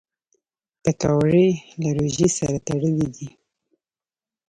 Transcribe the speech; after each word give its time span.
پکورې 0.83 1.47
له 1.81 1.89
روژې 1.97 2.27
سره 2.37 2.57
تړلي 2.67 3.05
دي 3.15 3.27